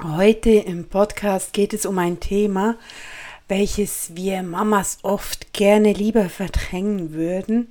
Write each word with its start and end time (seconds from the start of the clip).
Heute 0.00 0.50
im 0.50 0.84
Podcast 0.84 1.52
geht 1.52 1.74
es 1.74 1.84
um 1.84 1.98
ein 1.98 2.20
Thema, 2.20 2.76
welches 3.48 4.14
wir 4.14 4.44
Mamas 4.44 4.98
oft 5.02 5.52
gerne 5.52 5.92
lieber 5.92 6.28
verdrängen 6.28 7.12
würden 7.12 7.66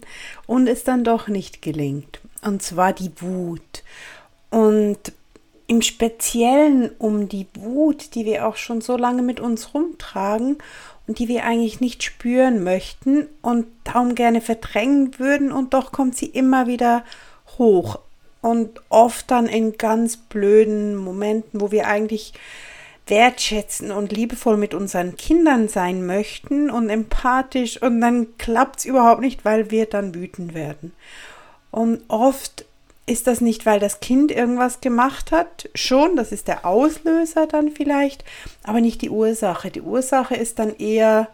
und 0.45 0.67
es 0.67 0.83
dann 0.83 1.05
doch 1.05 1.29
nicht 1.29 1.61
gelingt. 1.61 2.19
Und 2.41 2.61
zwar 2.61 2.91
die 2.91 3.13
Wut. 3.21 3.81
Und 4.49 5.13
im 5.67 5.81
Speziellen 5.81 6.91
um 6.97 7.29
die 7.29 7.47
Wut, 7.53 8.13
die 8.13 8.25
wir 8.25 8.45
auch 8.45 8.57
schon 8.57 8.81
so 8.81 8.97
lange 8.97 9.21
mit 9.21 9.39
uns 9.39 9.73
rumtragen 9.73 10.57
und 11.07 11.19
die 11.19 11.29
wir 11.29 11.45
eigentlich 11.45 11.79
nicht 11.79 12.03
spüren 12.03 12.61
möchten 12.61 13.29
und 13.41 13.67
darum 13.85 14.15
gerne 14.15 14.41
verdrängen 14.41 15.17
würden 15.17 15.53
und 15.53 15.73
doch 15.73 15.93
kommt 15.93 16.17
sie 16.17 16.25
immer 16.25 16.67
wieder 16.67 17.05
hoch 17.57 17.99
und 18.47 18.81
oft 18.87 19.29
dann 19.29 19.47
in 19.47 19.77
ganz 19.77 20.15
blöden 20.15 20.95
Momenten, 20.95 21.59
wo 21.59 21.71
wir 21.71 21.87
eigentlich 21.87 22.33
wertschätzen 23.05 23.91
und 23.91 24.11
liebevoll 24.11 24.57
mit 24.57 24.73
unseren 24.73 25.17
Kindern 25.17 25.67
sein 25.67 26.05
möchten 26.05 26.69
und 26.69 26.89
empathisch 26.89 27.81
und 27.81 27.99
dann 27.99 28.37
klappt 28.37 28.79
es 28.79 28.85
überhaupt 28.85 29.21
nicht, 29.21 29.43
weil 29.43 29.69
wir 29.69 29.85
dann 29.85 30.15
wütend 30.15 30.53
werden. 30.53 30.93
Und 31.71 32.01
oft 32.07 32.65
ist 33.05 33.27
das 33.27 33.41
nicht, 33.41 33.65
weil 33.65 33.79
das 33.79 33.99
Kind 33.99 34.31
irgendwas 34.31 34.81
gemacht 34.81 35.31
hat, 35.31 35.69
schon, 35.75 36.15
das 36.15 36.31
ist 36.31 36.47
der 36.47 36.65
Auslöser 36.65 37.47
dann 37.47 37.71
vielleicht, 37.71 38.23
aber 38.63 38.81
nicht 38.81 39.01
die 39.01 39.09
Ursache. 39.09 39.71
Die 39.71 39.81
Ursache 39.81 40.35
ist 40.35 40.59
dann 40.59 40.75
eher 40.77 41.27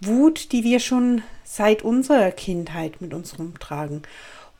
Wut, 0.00 0.52
die 0.52 0.64
wir 0.64 0.80
schon 0.80 1.22
seit 1.44 1.82
unserer 1.82 2.30
Kindheit 2.30 3.00
mit 3.00 3.12
uns 3.12 3.38
rumtragen. 3.38 4.02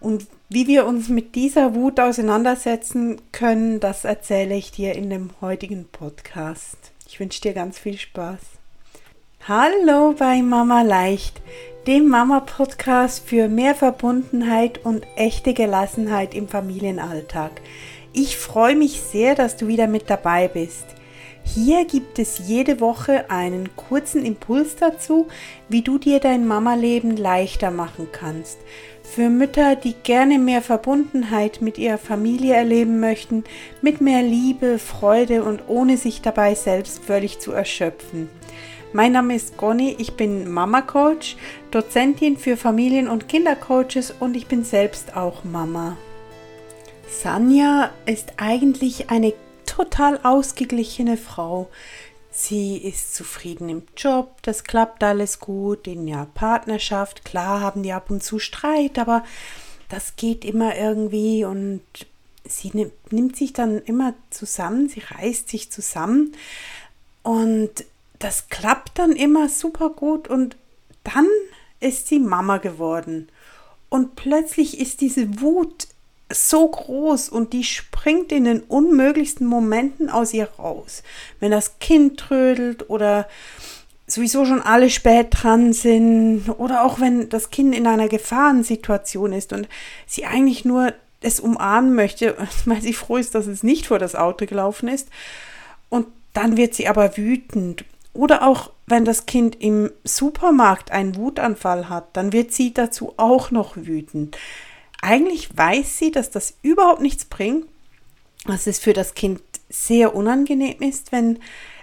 Und 0.01 0.27
wie 0.49 0.67
wir 0.67 0.87
uns 0.87 1.11
mit 1.11 1.35
dieser 1.35 1.75
Wut 1.75 2.01
auseinandersetzen 2.01 3.21
können, 3.33 3.81
das 3.81 4.07
erzähle 4.07 4.57
ich 4.57 4.73
dir 4.73 4.95
in 4.95 5.11
dem 5.11 5.31
heutigen 5.43 5.87
Podcast. 5.93 6.79
Ich 7.07 7.21
wünsche 7.21 7.43
dir 7.43 7.53
ganz 7.53 7.79
viel 7.79 7.99
Spaß. 7.99 8.41
Hallo 9.47 10.15
bei 10.19 10.41
Mama 10.41 10.81
Leicht, 10.83 11.43
dem 11.87 12.09
Mama-Podcast 12.09 13.29
für 13.29 13.49
mehr 13.49 13.75
Verbundenheit 13.75 14.85
und 14.85 15.07
echte 15.17 15.53
Gelassenheit 15.53 16.35
im 16.35 16.49
Familienalltag. 16.49 17.61
Ich 18.15 18.39
freue 18.39 18.77
mich 18.77 19.03
sehr, 19.03 19.35
dass 19.35 19.57
du 19.59 19.67
wieder 19.67 19.87
mit 19.87 20.09
dabei 20.09 20.49
bist. 20.49 20.87
Hier 21.43 21.85
gibt 21.85 22.19
es 22.19 22.47
jede 22.47 22.81
Woche 22.81 23.31
einen 23.31 23.75
kurzen 23.77 24.25
Impuls 24.25 24.77
dazu, 24.77 25.27
wie 25.69 25.83
du 25.83 25.99
dir 25.99 26.21
dein 26.21 26.47
Mama-Leben 26.47 27.17
leichter 27.17 27.71
machen 27.71 28.09
kannst 28.13 28.59
für 29.11 29.29
Mütter, 29.29 29.75
die 29.75 29.95
gerne 29.95 30.39
mehr 30.39 30.63
Verbundenheit 30.63 31.61
mit 31.61 31.79
ihrer 31.79 31.99
Familie 31.99 32.55
erleben 32.55 33.01
möchten, 33.01 33.43
mit 33.83 34.01
mehr 34.01 34.23
Liebe, 34.23 34.79
Freude 34.79 35.43
und 35.43 35.65
ohne 35.67 35.97
sich 35.97 36.23
dabei 36.23 36.55
selbst 36.55 37.03
völlig 37.03 37.41
zu 37.41 37.51
erschöpfen. 37.51 38.29
Mein 38.93 39.13
Name 39.13 39.35
ist 39.35 39.57
Conny, 39.57 39.97
ich 39.99 40.15
bin 40.15 40.49
Mama 40.51 40.83
Coach, 40.83 41.37
Dozentin 41.73 42.37
für 42.37 42.57
Familien- 42.57 43.09
und 43.09 43.29
Kindercoaches 43.29 44.15
und 44.21 44.37
ich 44.37 44.47
bin 44.47 44.63
selbst 44.63 45.17
auch 45.17 45.43
Mama. 45.43 45.97
Sanja 47.09 47.91
ist 48.07 48.35
eigentlich 48.37 49.11
eine 49.11 49.33
total 49.67 50.21
ausgeglichene 50.23 51.17
Frau. 51.17 51.69
Sie 52.31 52.77
ist 52.77 53.15
zufrieden 53.15 53.69
im 53.69 53.83
Job, 53.97 54.37
das 54.43 54.65
klappt 54.65 55.03
alles 55.03 55.41
gut, 55.41 55.87
in 55.87 56.07
der 56.07 56.29
Partnerschaft, 56.35 57.25
klar 57.25 57.61
haben 57.61 57.83
die 57.83 57.93
ab 57.93 58.11
und 58.11 58.23
zu 58.23 58.39
Streit, 58.39 58.99
aber 58.99 59.25
das 59.89 60.15
geht 60.15 60.45
immer 60.45 60.77
irgendwie 60.77 61.45
und 61.45 61.83
sie 62.45 62.71
nimmt, 62.73 63.13
nimmt 63.13 63.37
sich 63.37 63.53
dann 63.53 63.79
immer 63.83 64.15
zusammen, 64.31 64.89
sie 64.89 65.01
reißt 65.01 65.49
sich 65.49 65.73
zusammen 65.73 66.37
und 67.23 67.85
das 68.21 68.49
klappt 68.49 68.99
dann 68.99 69.13
immer 69.13 69.49
super 69.49 69.91
gut 69.91 70.29
und 70.29 70.57
dann 71.03 71.27
ist 71.81 72.07
sie 72.07 72.21
Mama 72.21 72.59
geworden. 72.59 73.29
Und 73.89 74.15
plötzlich 74.15 74.79
ist 74.79 75.01
diese 75.01 75.41
Wut 75.41 75.89
so 76.33 76.69
groß 76.69 77.29
und 77.29 77.53
die 77.53 77.65
springt 77.65 78.33
in 78.33 78.45
den 78.45 78.61
unmöglichsten 78.61 79.47
Momenten 79.47 80.11
aus 80.11 80.33
ihr 80.33 80.49
raus. 80.59 81.03
Wenn 81.41 81.51
das 81.51 81.79
Kind 81.79 82.19
trödelt 82.19 82.89
oder 82.89 83.29
sowieso 84.07 84.45
schon 84.45 84.63
alle 84.63 84.91
spät 84.91 85.29
dran 85.31 85.73
sind 85.73 86.49
oder 86.59 86.85
auch 86.85 87.01
wenn 87.01 87.29
das 87.29 87.51
Kind 87.51 87.75
in 87.75 87.87
einer 87.87 88.09
Gefahrensituation 88.09 89.33
ist 89.33 89.53
und 89.53 89.69
sie 90.07 90.25
eigentlich 90.25 90.65
nur 90.65 90.93
es 91.21 91.41
umarmen 91.41 91.95
möchte, 91.95 92.37
weil 92.65 92.81
sie 92.81 92.95
froh 92.95 93.17
ist, 93.17 93.35
dass 93.35 93.47
es 93.47 93.63
nicht 93.63 93.87
vor 93.87 93.99
das 93.99 94.15
Auto 94.15 94.47
gelaufen 94.47 94.89
ist. 94.89 95.09
Und 95.89 96.07
dann 96.33 96.57
wird 96.57 96.75
sie 96.75 96.89
aber 96.89 97.17
wütend. 97.17 97.85
Oder 98.13 98.47
auch 98.47 98.71
wenn 98.87 99.05
das 99.05 99.27
Kind 99.27 99.61
im 99.61 99.91
Supermarkt 100.05 100.91
einen 100.91 101.17
Wutanfall 101.17 101.89
hat, 101.89 102.09
dann 102.15 102.33
wird 102.33 102.53
sie 102.53 102.75
dazu 102.75 103.15
auch 103.17 103.51
noch 103.51 103.77
wütend. 103.77 104.37
Eigentlich 105.03 105.57
weiß 105.57 105.99
sie, 105.99 106.11
dass 106.11 106.31
das 106.31 106.55
überhaupt 106.63 107.01
nichts 107.01 107.25
bringt, 107.25 107.67
dass 108.47 108.67
es 108.67 108.79
für 108.79 108.93
das 108.93 109.15
Kind 109.15 109.41
sehr 109.69 110.15
unangenehm 110.15 110.81
ist, 110.81 111.13
wenn, 111.13 111.39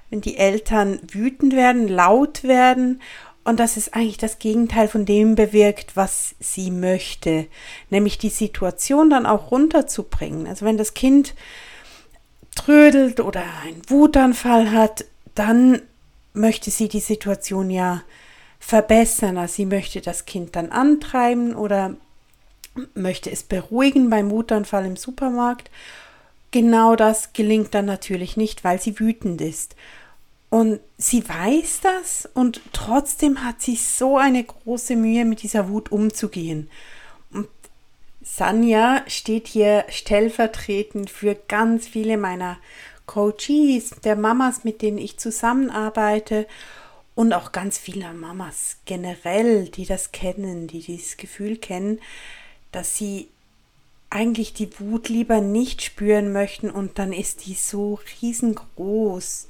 wenn 0.10 0.22
die 0.22 0.38
Eltern 0.38 1.00
wütend 1.12 1.56
werden, 1.56 1.88
laut 1.88 2.44
werden 2.44 3.02
und 3.44 3.60
dass 3.60 3.78
es 3.78 3.94
eigentlich 3.94 4.18
das 4.18 4.40
Gegenteil 4.40 4.88
von 4.88 5.06
dem 5.06 5.36
bewirkt, 5.36 5.96
was 5.96 6.36
sie 6.40 6.70
möchte, 6.70 7.48
nämlich 7.90 8.18
die 8.18 8.30
Situation 8.30 9.10
dann 9.10 9.26
auch 9.26 9.52
runterzubringen. 9.52 10.48
Also 10.48 10.66
wenn 10.66 10.78
das 10.78 10.94
Kind 10.94 11.34
trödelt 12.56 13.20
oder 13.20 13.44
einen 13.64 13.82
Wutanfall 13.88 14.72
hat, 14.72 15.06
dann 15.34 15.82
möchte 16.34 16.72
sie 16.72 16.90
die 16.90 17.00
Situation 17.00 17.70
ja 17.70 18.04
verbessern. 18.60 19.38
Also 19.38 19.56
sie 19.56 19.66
möchte 19.66 20.02
das 20.02 20.26
Kind 20.26 20.56
dann 20.56 20.72
antreiben 20.72 21.56
oder 21.56 21.96
möchte 22.94 23.32
es 23.32 23.44
beruhigen 23.44 24.10
beim 24.10 24.30
Wutanfall 24.30 24.86
im 24.86 24.96
Supermarkt. 24.96 25.70
Genau 26.52 26.96
das 26.96 27.34
gelingt 27.34 27.74
dann 27.74 27.86
natürlich 27.86 28.38
nicht, 28.38 28.64
weil 28.64 28.80
sie 28.82 29.00
wütend 29.00 29.42
ist. 29.42 29.76
Und 30.50 30.80
sie 30.98 31.28
weiß 31.28 31.82
das 31.82 32.30
und 32.34 32.62
trotzdem 32.72 33.44
hat 33.44 33.62
sie 33.62 33.76
so 33.76 34.18
eine 34.18 34.44
große 34.44 34.96
Mühe, 34.96 35.26
mit 35.26 35.44
dieser 35.44 35.68
Wut 35.70 35.92
umzugehen. 35.92 36.70
Und 37.32 37.50
Sanja 38.22 39.04
steht 39.08 39.48
hier 39.48 39.84
stellvertretend 39.90 41.10
für 41.10 41.36
ganz 41.36 41.88
viele 41.88 42.18
meiner 42.18 42.58
Coaches, 43.08 43.92
der 44.04 44.16
Mamas, 44.16 44.64
mit 44.64 44.82
denen 44.82 44.98
ich 44.98 45.18
zusammenarbeite 45.18 46.48
und 47.16 47.34
auch 47.34 47.52
ganz 47.52 47.78
viele 47.78 48.14
Mamas 48.14 48.78
generell, 48.86 49.70
die 49.70 49.86
das 49.86 50.12
kennen, 50.12 50.68
die 50.68 50.82
dieses 50.82 51.18
Gefühl 51.18 51.58
kennen, 51.58 52.00
dass 52.78 52.96
sie 52.96 53.28
eigentlich 54.12 54.54
die 54.54 54.70
Wut 54.80 55.10
lieber 55.10 55.42
nicht 55.42 55.82
spüren 55.82 56.32
möchten 56.32 56.70
und 56.70 57.00
dann 57.00 57.12
ist 57.12 57.48
die 57.48 57.56
so 57.56 58.00
riesengroß 58.22 59.48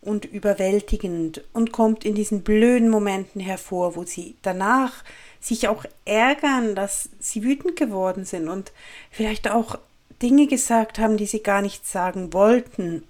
und 0.00 0.24
überwältigend 0.24 1.44
und 1.52 1.70
kommt 1.70 2.04
in 2.04 2.16
diesen 2.16 2.42
blöden 2.42 2.88
Momenten 2.88 3.40
hervor, 3.40 3.94
wo 3.94 4.02
sie 4.02 4.34
danach 4.42 5.04
sich 5.40 5.68
auch 5.68 5.84
ärgern, 6.04 6.74
dass 6.74 7.08
sie 7.20 7.44
wütend 7.44 7.76
geworden 7.76 8.24
sind 8.24 8.48
und 8.48 8.72
vielleicht 9.12 9.48
auch 9.48 9.78
Dinge 10.20 10.48
gesagt 10.48 10.98
haben, 10.98 11.16
die 11.16 11.26
sie 11.26 11.44
gar 11.44 11.62
nicht 11.62 11.86
sagen 11.86 12.32
wollten. 12.32 13.04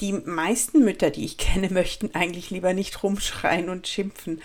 Die 0.00 0.12
meisten 0.12 0.84
Mütter, 0.84 1.10
die 1.10 1.24
ich 1.24 1.38
kenne, 1.38 1.70
möchten 1.72 2.14
eigentlich 2.14 2.50
lieber 2.50 2.72
nicht 2.72 3.02
rumschreien 3.02 3.68
und 3.68 3.88
schimpfen. 3.88 4.40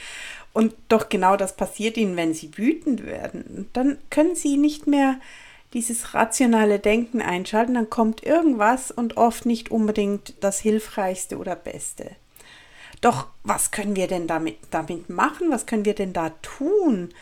Und 0.53 0.73
doch 0.87 1.09
genau 1.09 1.35
das 1.35 1.55
passiert 1.55 1.97
ihnen, 1.97 2.15
wenn 2.15 2.33
sie 2.33 2.57
wütend 2.57 3.05
werden. 3.05 3.69
Dann 3.73 3.97
können 4.09 4.35
sie 4.35 4.57
nicht 4.57 4.87
mehr 4.87 5.19
dieses 5.73 6.13
rationale 6.15 6.79
Denken 6.79 7.21
einschalten, 7.21 7.75
dann 7.75 7.89
kommt 7.89 8.23
irgendwas 8.23 8.89
und 8.89 9.17
oft 9.17 9.45
nicht 9.45 9.69
unbedingt 9.69 10.33
das 10.41 10.59
Hilfreichste 10.59 11.37
oder 11.37 11.55
Beste. 11.55 12.11
Doch 13.01 13.27
was 13.43 13.71
können 13.71 13.95
wir 13.95 14.07
denn 14.07 14.27
damit, 14.27 14.57
damit 14.71 15.09
machen? 15.09 15.51
Was 15.51 15.65
können 15.65 15.85
wir 15.85 15.95
denn 15.95 16.11
da 16.11 16.31
tun? 16.41 17.13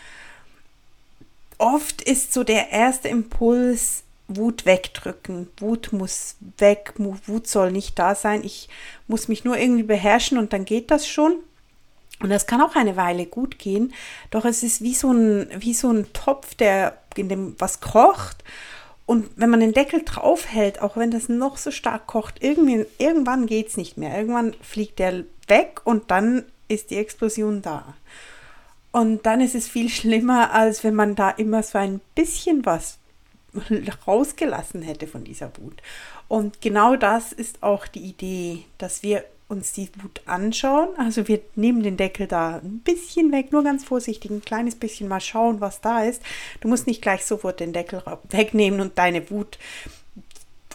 Oft 1.58 2.02
ist 2.02 2.34
so 2.34 2.44
der 2.44 2.72
erste 2.72 3.10
Impuls, 3.10 4.04
Wut 4.28 4.66
wegdrücken. 4.66 5.48
Wut 5.58 5.94
muss 5.94 6.36
weg, 6.58 6.94
Wut 6.98 7.48
soll 7.48 7.72
nicht 7.72 7.98
da 8.00 8.16
sein. 8.16 8.44
Ich 8.44 8.70
muss 9.08 9.28
mich 9.28 9.44
nur 9.44 9.58
irgendwie 9.58 9.84
beherrschen 9.84 10.38
und 10.38 10.54
dann 10.54 10.66
geht 10.66 10.92
das 10.92 11.08
schon. 11.08 11.36
Und 12.20 12.30
das 12.30 12.48
kann 12.48 12.62
auch 12.62 12.76
eine 12.76 12.96
Weile 12.96 13.26
gut 13.26 13.60
gehen, 13.60 13.94
doch 14.32 14.46
es 14.46 14.64
ist 14.64 14.82
wie 14.82 14.96
so 14.96 15.12
ein, 15.12 15.50
wie 15.60 15.74
so 15.74 15.92
ein 15.92 16.12
Topf, 16.14 16.56
der 16.56 16.98
in 17.16 17.30
dem 17.30 17.56
was 17.60 17.80
kocht. 17.80 18.44
Und 19.06 19.30
wenn 19.36 19.50
man 19.50 19.60
den 19.60 19.74
Deckel 19.74 20.04
drauf 20.04 20.48
hält, 20.52 20.82
auch 20.82 20.98
wenn 20.98 21.12
das 21.12 21.30
noch 21.30 21.58
so 21.58 21.72
stark 21.72 22.08
kocht, 22.08 22.44
irgendwie, 22.44 22.86
irgendwann 22.98 23.46
geht 23.46 23.70
es 23.70 23.78
nicht 23.78 23.98
mehr. 23.98 24.18
Irgendwann 24.18 24.54
fliegt 24.62 25.00
der 25.00 25.24
weg 25.48 25.82
und 25.86 26.12
dann 26.12 26.44
ist 26.68 26.90
die 26.90 26.98
Explosion 26.98 27.62
da. 27.62 27.94
Und 28.92 29.26
dann 29.26 29.40
ist 29.40 29.56
es 29.56 29.68
viel 29.68 29.90
schlimmer, 29.90 30.52
als 30.54 30.84
wenn 30.84 30.96
man 30.96 31.16
da 31.16 31.30
immer 31.30 31.64
so 31.64 31.78
ein 31.78 32.02
bisschen 32.16 32.66
was 32.66 32.98
rausgelassen 34.08 34.82
hätte 34.82 35.08
von 35.08 35.24
dieser 35.24 35.52
Wut. 35.58 35.82
Und 36.28 36.62
genau 36.62 36.96
das 36.96 37.32
ist 37.32 37.64
auch 37.64 37.88
die 37.88 38.02
Idee, 38.02 38.66
dass 38.78 39.04
wir 39.04 39.24
uns 39.50 39.72
die 39.72 39.90
Wut 40.02 40.22
anschauen. 40.26 40.90
Also 40.98 41.28
wir 41.28 41.40
nehmen 41.56 41.84
den 41.84 41.98
Deckel 41.98 42.28
da 42.28 42.58
ein 42.58 42.80
bisschen 42.80 43.32
weg, 43.32 43.52
nur 43.52 43.64
ganz 43.64 43.86
vorsichtig, 43.86 44.32
ein 44.32 44.42
kleines 44.42 44.76
bisschen 44.76 45.08
mal 45.08 45.22
schauen, 45.22 45.62
was 45.62 45.82
da 45.82 46.04
ist. 46.04 46.22
Du 46.60 46.68
musst 46.68 46.88
nicht 46.88 47.02
gleich 47.02 47.26
sofort 47.26 47.60
den 47.60 47.74
Deckel 47.74 48.04
wegnehmen 48.30 48.82
und 48.82 48.98
deine 48.98 49.30
Wut 49.32 49.58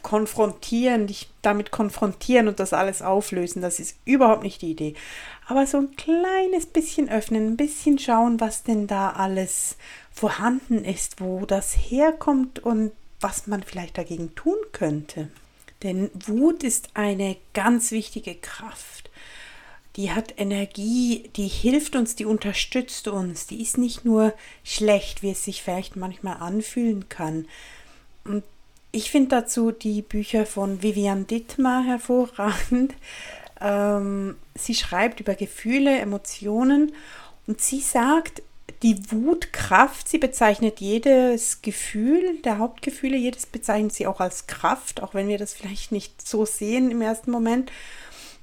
konfrontieren, 0.03 1.07
dich 1.07 1.31
damit 1.43 1.71
konfrontieren 1.71 2.49
und 2.49 2.59
das 2.61 2.73
alles 2.73 3.03
auflösen. 3.03 3.63
Das 3.63 3.79
ist 3.79 3.97
überhaupt 4.05 4.43
nicht 4.43 4.63
die 4.63 4.73
Idee. 4.73 4.95
Aber 5.47 5.67
so 5.67 5.79
ein 5.79 5.95
kleines 5.97 6.67
bisschen 6.67 7.09
öffnen, 7.09 7.47
ein 7.47 7.57
bisschen 7.57 7.99
schauen, 7.99 8.41
was 8.41 8.63
denn 8.63 8.87
da 8.87 9.11
alles 9.11 9.77
vorhanden 10.11 10.85
ist, 10.85 11.21
wo 11.21 11.47
das 11.47 11.73
herkommt 11.73 12.59
und 12.59 12.93
was 13.21 13.47
man 13.47 13.63
vielleicht 13.63 13.97
dagegen 13.99 14.35
tun 14.35 14.57
könnte. 14.73 15.29
Denn 15.83 16.11
Wut 16.15 16.63
ist 16.63 16.91
eine 16.95 17.37
ganz 17.55 17.91
wichtige 17.91 18.35
Kraft. 18.35 19.11
Die 19.97 20.13
hat 20.13 20.35
Energie, 20.39 21.29
die 21.37 21.49
hilft 21.49 21.97
uns, 21.97 22.17
die 22.17 22.25
unterstützt 22.25 23.09
uns. 23.09 23.47
Die 23.47 23.61
ist 23.61 23.77
nicht 23.77 24.05
nur 24.05 24.33
schlecht, 24.65 25.23
wie 25.23 25.31
es 25.33 25.45
sich 25.45 25.63
vielleicht 25.63 25.97
manchmal 25.97 26.37
anfühlen 26.37 27.09
kann. 27.09 27.47
Und 28.25 28.43
ich 28.91 29.11
finde 29.11 29.31
dazu 29.31 29.71
die 29.71 30.03
Bücher 30.03 30.47
von 30.47 30.83
Vivian 30.83 31.27
Dittmar 31.27 31.85
hervorragend. 31.85 32.95
Ähm, 33.61 34.37
sie 34.55 34.75
schreibt 34.75 35.21
über 35.21 35.35
Gefühle, 35.35 35.99
Emotionen 35.99 36.93
und 37.47 37.61
sie 37.61 37.81
sagt, 37.81 38.43
die 38.83 39.13
Wutkraft, 39.13 40.09
sie 40.09 40.19
bezeichnet 40.19 40.81
jedes 40.81 41.63
Gefühl, 41.63 42.39
der 42.45 42.59
Hauptgefühle, 42.59 43.17
jedes 43.17 43.47
bezeichnet 43.47 43.93
sie 43.93 44.07
auch 44.07 44.21
als 44.21 44.49
Kraft, 44.49 45.03
auch 45.03 45.15
wenn 45.15 45.29
wir 45.29 45.39
das 45.39 45.55
vielleicht 45.55 45.93
nicht 45.93 46.27
so 46.27 46.45
sehen 46.45 46.91
im 46.91 47.01
ersten 47.01 47.31
Moment. 47.31 47.71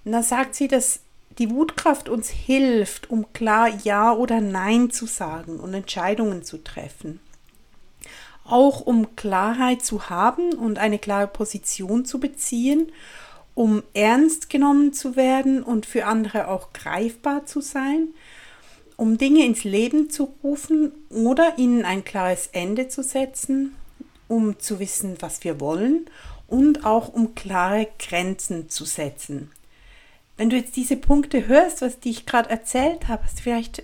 Und 0.05 0.13
da 0.13 0.23
sagt 0.23 0.55
sie, 0.55 0.69
dass 0.69 1.01
die 1.37 1.49
Wutkraft 1.49 2.07
uns 2.07 2.29
hilft, 2.29 3.09
um 3.09 3.31
klar 3.33 3.69
Ja 3.83 4.13
oder 4.13 4.39
Nein 4.39 4.91
zu 4.91 5.05
sagen 5.05 5.59
und 5.59 5.73
Entscheidungen 5.73 6.43
zu 6.43 6.57
treffen. 6.63 7.19
Auch 8.45 8.81
um 8.81 9.15
Klarheit 9.15 9.83
zu 9.83 10.09
haben 10.09 10.53
und 10.53 10.79
eine 10.79 10.99
klare 10.99 11.27
Position 11.27 12.05
zu 12.05 12.19
beziehen, 12.19 12.91
um 13.55 13.83
ernst 13.93 14.49
genommen 14.49 14.93
zu 14.93 15.17
werden 15.17 15.63
und 15.63 15.85
für 15.85 16.05
andere 16.05 16.47
auch 16.47 16.71
greifbar 16.71 17.45
zu 17.45 17.59
sein 17.59 18.07
um 18.99 19.17
Dinge 19.17 19.45
ins 19.45 19.63
Leben 19.63 20.09
zu 20.09 20.33
rufen 20.43 20.91
oder 21.09 21.57
ihnen 21.57 21.85
ein 21.85 22.03
klares 22.03 22.47
Ende 22.51 22.89
zu 22.89 23.01
setzen, 23.01 23.73
um 24.27 24.59
zu 24.59 24.79
wissen, 24.79 25.15
was 25.21 25.45
wir 25.45 25.61
wollen 25.61 26.09
und 26.47 26.85
auch 26.85 27.07
um 27.07 27.33
klare 27.33 27.87
Grenzen 27.97 28.69
zu 28.69 28.83
setzen. 28.83 29.51
Wenn 30.35 30.49
du 30.49 30.57
jetzt 30.57 30.75
diese 30.75 30.97
Punkte 30.97 31.47
hörst, 31.47 31.81
was 31.81 32.01
die 32.01 32.09
ich 32.09 32.25
gerade 32.25 32.49
erzählt 32.49 33.07
habe, 33.07 33.23
hast 33.23 33.39
du 33.39 33.43
vielleicht 33.43 33.83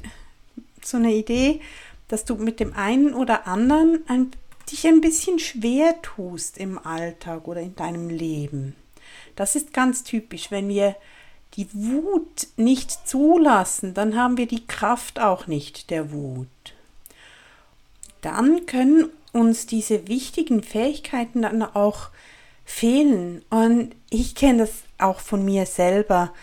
so 0.83 0.97
eine 0.97 1.13
Idee, 1.13 1.61
dass 2.09 2.25
du 2.25 2.35
mit 2.35 2.59
dem 2.59 2.73
einen 2.73 3.13
oder 3.13 3.47
anderen 3.47 4.03
ein, 4.07 4.31
dich 4.69 4.85
ein 4.85 4.99
bisschen 4.99 5.39
schwer 5.39 6.01
tust 6.01 6.57
im 6.57 6.77
Alltag 6.77 7.47
oder 7.47 7.61
in 7.61 7.75
deinem 7.75 8.09
Leben. 8.09 8.75
Das 9.37 9.55
ist 9.55 9.71
ganz 9.71 10.03
typisch, 10.03 10.51
wenn 10.51 10.67
wir 10.67 10.97
die 11.57 11.67
Wut 11.73 12.47
nicht 12.57 13.07
zulassen, 13.07 13.93
dann 13.93 14.15
haben 14.15 14.37
wir 14.37 14.47
die 14.47 14.65
Kraft 14.65 15.19
auch 15.19 15.47
nicht 15.47 15.89
der 15.89 16.11
Wut. 16.11 16.47
Dann 18.21 18.65
können 18.65 19.09
uns 19.31 19.65
diese 19.65 20.07
wichtigen 20.07 20.63
Fähigkeiten 20.63 21.43
dann 21.43 21.61
auch 21.61 22.09
fehlen. 22.65 23.43
Und 23.49 23.95
ich 24.09 24.35
kenne 24.35 24.59
das 24.59 24.71
auch 24.97 25.19
von 25.19 25.45
mir 25.45 25.65
selber, 25.65 26.33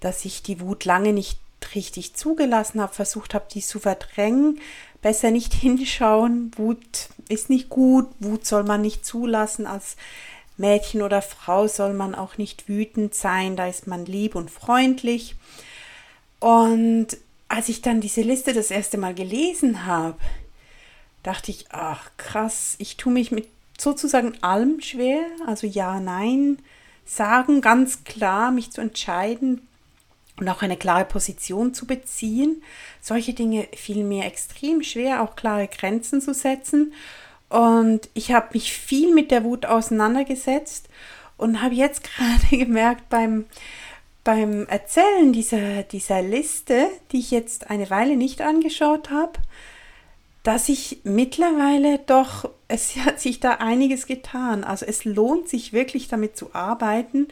dass 0.00 0.24
ich 0.24 0.42
die 0.42 0.60
Wut 0.60 0.84
lange 0.84 1.12
nicht 1.12 1.38
richtig 1.74 2.14
zugelassen 2.14 2.80
habe, 2.80 2.92
versucht 2.92 3.34
habe, 3.34 3.46
die 3.50 3.62
zu 3.62 3.80
verdrängen. 3.80 4.60
Besser 5.00 5.30
nicht 5.30 5.54
hinschauen. 5.54 6.50
Wut 6.56 7.08
ist 7.28 7.48
nicht 7.50 7.68
gut. 7.70 8.08
Wut 8.20 8.44
soll 8.44 8.64
man 8.64 8.82
nicht 8.82 9.06
zulassen 9.06 9.66
als 9.66 9.96
Mädchen 10.56 11.02
oder 11.02 11.22
Frau 11.22 11.66
soll 11.66 11.94
man 11.94 12.14
auch 12.14 12.38
nicht 12.38 12.68
wütend 12.68 13.14
sein, 13.14 13.56
da 13.56 13.66
ist 13.66 13.86
man 13.86 14.06
lieb 14.06 14.34
und 14.34 14.50
freundlich. 14.50 15.34
Und 16.40 17.08
als 17.48 17.68
ich 17.68 17.82
dann 17.82 18.00
diese 18.00 18.22
Liste 18.22 18.52
das 18.52 18.70
erste 18.70 18.98
Mal 18.98 19.14
gelesen 19.14 19.86
habe, 19.86 20.18
dachte 21.22 21.50
ich, 21.50 21.66
ach 21.70 22.10
krass, 22.16 22.76
ich 22.78 22.96
tue 22.96 23.12
mich 23.12 23.30
mit 23.30 23.48
sozusagen 23.78 24.34
allem 24.42 24.80
schwer, 24.80 25.22
also 25.46 25.66
ja, 25.66 25.98
nein, 26.00 26.58
sagen 27.04 27.60
ganz 27.60 28.04
klar, 28.04 28.50
mich 28.50 28.70
zu 28.70 28.80
entscheiden 28.80 29.66
und 30.36 30.48
auch 30.48 30.62
eine 30.62 30.76
klare 30.76 31.04
Position 31.04 31.74
zu 31.74 31.86
beziehen. 31.86 32.62
Solche 33.00 33.34
Dinge 33.34 33.68
fielen 33.74 34.08
mir 34.08 34.24
extrem 34.24 34.82
schwer, 34.82 35.22
auch 35.22 35.36
klare 35.36 35.68
Grenzen 35.68 36.20
zu 36.20 36.34
setzen. 36.34 36.92
Und 37.54 38.08
ich 38.14 38.32
habe 38.32 38.48
mich 38.52 38.72
viel 38.72 39.14
mit 39.14 39.30
der 39.30 39.44
Wut 39.44 39.64
auseinandergesetzt 39.64 40.88
und 41.36 41.62
habe 41.62 41.76
jetzt 41.76 42.02
gerade 42.16 42.56
gemerkt 42.64 43.08
beim, 43.10 43.44
beim 44.24 44.66
Erzählen 44.66 45.32
dieser, 45.32 45.84
dieser 45.84 46.20
Liste, 46.20 46.88
die 47.12 47.20
ich 47.20 47.30
jetzt 47.30 47.70
eine 47.70 47.90
Weile 47.90 48.16
nicht 48.16 48.42
angeschaut 48.42 49.10
habe, 49.10 49.34
dass 50.42 50.68
ich 50.68 50.98
mittlerweile 51.04 52.00
doch, 52.00 52.50
es 52.66 52.96
hat 53.04 53.20
sich 53.20 53.38
da 53.38 53.52
einiges 53.52 54.08
getan. 54.08 54.64
Also 54.64 54.84
es 54.86 55.04
lohnt 55.04 55.48
sich 55.48 55.72
wirklich 55.72 56.08
damit 56.08 56.36
zu 56.36 56.56
arbeiten. 56.56 57.28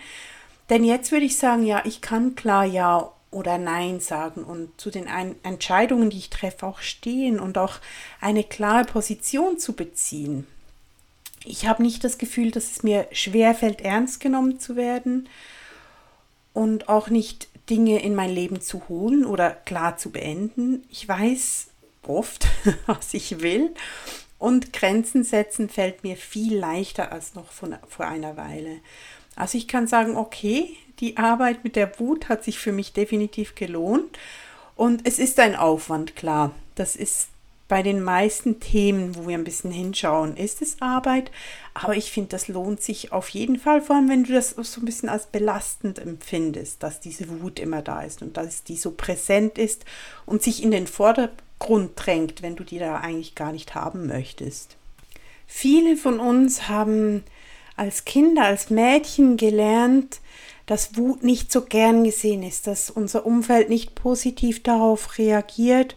Denn 0.71 0.85
jetzt 0.85 1.11
würde 1.11 1.27
ich 1.27 1.37
sagen, 1.37 1.65
ja, 1.67 1.83
ich 1.85 2.01
kann 2.01 2.37
klar 2.37 2.65
ja 2.65 3.11
oder 3.33 3.59
Nein 3.59 3.99
sagen 3.99 4.45
und 4.45 4.81
zu 4.81 4.91
den 4.91 5.09
Entscheidungen, 5.43 6.11
die 6.11 6.19
ich 6.19 6.31
treffe, 6.31 6.67
auch 6.67 6.81
stehen 6.81 7.41
und 7.41 7.59
auch 7.59 7.81
eine 8.21 8.45
klare 8.45 8.85
Position 8.85 9.59
zu 9.59 9.73
beziehen. 9.73 10.47
Ich 11.45 11.67
habe 11.67 11.83
nicht 11.83 12.05
das 12.05 12.19
Gefühl, 12.19 12.53
dass 12.53 12.71
es 12.71 12.83
mir 12.85 13.09
schwerfällt, 13.11 13.81
ernst 13.81 14.21
genommen 14.21 14.61
zu 14.61 14.77
werden 14.77 15.29
und 16.53 16.89
auch 16.89 17.09
nicht 17.09 17.49
Dinge 17.69 18.01
in 18.03 18.15
mein 18.15 18.31
Leben 18.31 18.61
zu 18.61 18.89
holen 18.89 19.25
oder 19.25 19.51
klar 19.51 19.97
zu 19.97 20.11
beenden. 20.11 20.85
Ich 20.91 21.09
weiß 21.09 21.69
oft, 22.07 22.47
was 22.87 23.15
ich 23.15 23.41
will 23.41 23.75
und 24.39 24.73
Grenzen 24.73 25.23
setzen 25.23 25.69
fällt 25.69 26.03
mir 26.03 26.17
viel 26.17 26.57
leichter 26.57 27.13
als 27.13 27.35
noch 27.35 27.47
vor 27.53 28.07
einer 28.07 28.37
Weile. 28.37 28.81
Also 29.37 29.57
ich 29.57 29.69
kann 29.69 29.87
sagen, 29.87 30.17
okay, 30.17 30.77
die 31.03 31.19
Arbeit 31.19 31.65
mit 31.65 31.77
der 31.77 31.99
Wut 31.99 32.29
hat 32.29 32.45
sich 32.45 32.59
für 32.59 32.73
mich 32.73 32.93
definitiv 32.95 33.55
gelohnt. 33.55 34.19
Und 34.77 35.07
es 35.07 35.19
ist 35.19 35.39
ein 35.39 35.57
Aufwand, 35.57 36.17
klar. 36.17 36.53
Das 36.77 36.97
ist 36.97 37.29
bei 37.69 37.83
den 37.83 38.03
meisten 38.03 38.61
Themen, 38.61 39.17
wo 39.17 39.27
wir 39.27 39.37
ein 39.37 39.45
bisschen 39.45 39.73
hinschauen, 39.73 40.37
ist 40.37 40.63
es 40.63 40.77
Arbeit. 40.81 41.31
Aber 41.75 41.97
ich 41.97 42.13
finde, 42.13 42.29
das 42.29 42.49
lohnt 42.49 42.83
sich 42.83 43.13
auf 43.13 43.31
jeden 43.31 43.59
Fall, 43.59 43.81
vor 43.81 43.97
allem 43.97 44.09
wenn 44.09 44.25
du 44.25 44.33
das 44.33 44.51
so 44.51 44.81
ein 44.81 44.85
bisschen 44.85 45.09
als 45.09 45.27
belastend 45.27 45.99
empfindest, 45.99 46.83
dass 46.83 47.01
diese 47.01 47.41
Wut 47.41 47.59
immer 47.59 47.83
da 47.83 48.03
ist 48.03 48.23
und 48.23 48.37
dass 48.37 48.63
die 48.63 48.77
so 48.77 48.93
präsent 48.93 49.59
ist 49.59 49.85
und 50.25 50.43
sich 50.43 50.63
in 50.63 50.71
den 50.71 50.87
Vordergrund 50.87 51.93
drängt, 51.97 52.43
wenn 52.43 52.57
du 52.57 52.63
die 52.63 52.79
da 52.79 52.99
eigentlich 52.99 53.35
gar 53.35 53.53
nicht 53.53 53.75
haben 53.75 54.07
möchtest. 54.07 54.77
Viele 55.47 55.97
von 55.97 56.21
uns 56.21 56.69
haben 56.69 57.25
als 57.77 58.05
Kinder, 58.05 58.45
als 58.45 58.71
Mädchen 58.71 59.37
gelernt, 59.37 60.21
dass 60.67 60.97
Wut 60.97 61.23
nicht 61.23 61.53
so 61.53 61.63
gern 61.63 62.05
gesehen 62.05 62.43
ist, 62.43 62.67
dass 62.67 62.91
unser 62.91 63.27
Umfeld 63.27 63.69
nicht 63.69 63.95
positiv 63.95 64.63
darauf 64.63 65.19
reagiert 65.19 65.97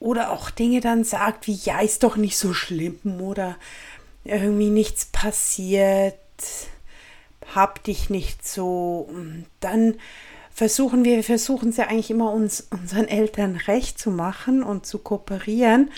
oder 0.00 0.32
auch 0.32 0.50
Dinge 0.50 0.80
dann 0.80 1.04
sagt 1.04 1.46
wie 1.46 1.58
ja, 1.62 1.80
ist 1.80 2.02
doch 2.02 2.16
nicht 2.16 2.36
so 2.36 2.52
schlimm 2.52 2.98
oder 3.20 3.56
irgendwie 4.24 4.70
nichts 4.70 5.06
passiert, 5.06 6.16
hab 7.54 7.82
dich 7.84 8.10
nicht 8.10 8.46
so. 8.46 9.08
Dann 9.60 9.94
versuchen 10.52 11.04
wir, 11.04 11.16
wir 11.16 11.24
versuchen 11.24 11.70
es 11.70 11.76
ja 11.76 11.86
eigentlich 11.86 12.10
immer 12.10 12.32
uns 12.32 12.66
unseren 12.70 13.08
Eltern 13.08 13.56
recht 13.56 13.98
zu 13.98 14.10
machen 14.10 14.62
und 14.62 14.86
zu 14.86 14.98
kooperieren. 14.98 15.90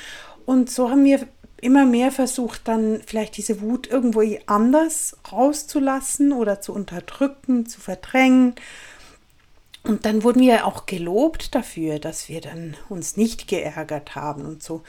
Und 0.47 0.71
so 0.71 0.91
haben 0.91 1.05
wir 1.05 1.27
immer 1.65 1.87
mehr 1.87 2.13
versucht, 2.13 2.69
dann 2.69 3.01
vielleicht 3.07 3.37
diese 3.37 3.61
Wut 3.61 3.87
irgendwo 3.87 4.23
anders 4.47 5.17
rauszulassen 5.33 6.33
oder 6.33 6.61
zu 6.61 6.73
unterdrücken, 6.75 7.67
zu 7.67 7.81
verdrängen. 7.81 8.55
Und 9.83 10.05
dann 10.05 10.23
wurden 10.23 10.41
wir 10.41 10.67
auch 10.67 10.87
gelobt 10.87 11.55
dafür, 11.55 11.99
dass 11.99 12.29
wir 12.29 12.41
dann 12.41 12.77
uns 12.89 13.17
nicht 13.17 13.49
geärgert 13.49 14.15
haben 14.15 14.45
und 14.45 14.63
so, 14.63 14.83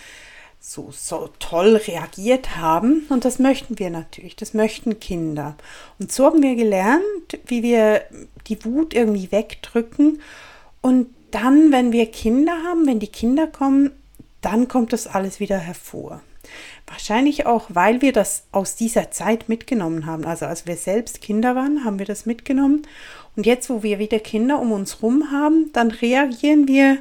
so, 0.60 0.90
so 0.92 1.30
toll 1.40 1.76
reagiert 1.76 2.58
haben. 2.58 3.06
Und 3.10 3.24
das 3.24 3.40
möchten 3.40 3.80
wir 3.80 3.90
natürlich, 3.90 4.36
das 4.36 4.54
möchten 4.54 5.00
Kinder. 5.00 5.56
Und 6.00 6.12
so 6.12 6.26
haben 6.26 6.42
wir 6.42 6.56
gelernt, 6.56 7.04
wie 7.46 7.64
wir 7.64 8.02
die 8.48 8.64
Wut 8.66 8.94
irgendwie 8.94 9.32
wegdrücken. 9.32 10.22
Und 10.82 11.08
dann, 11.32 11.72
wenn 11.72 11.92
wir 11.92 12.12
Kinder 12.12 12.54
haben, 12.64 12.86
wenn 12.86 13.00
die 13.00 13.08
Kinder 13.08 13.48
kommen, 13.48 13.92
dann 14.42 14.68
kommt 14.68 14.94
das 14.94 15.08
alles 15.08 15.40
wieder 15.40 15.58
hervor. 15.58 16.22
Wahrscheinlich 16.88 17.46
auch, 17.46 17.66
weil 17.70 18.02
wir 18.02 18.14
das 18.14 18.44
aus 18.52 18.76
dieser 18.76 19.12
Zeit 19.12 19.50
mitgenommen 19.50 20.06
haben. 20.06 20.26
Also 20.26 20.46
als 20.46 20.66
wir 20.66 20.76
selbst 20.76 21.22
Kinder 21.22 21.56
waren, 21.56 21.84
haben 21.84 22.00
wir 22.00 22.06
das 22.06 22.26
mitgenommen. 22.26 22.84
Und 23.36 23.46
jetzt, 23.46 23.70
wo 23.70 23.84
wir 23.84 24.00
wieder 24.00 24.20
Kinder 24.20 24.60
um 24.60 24.72
uns 24.72 24.96
herum 24.96 25.32
haben, 25.32 25.72
dann 25.74 25.92
reagieren 25.92 26.68
wir 26.68 27.00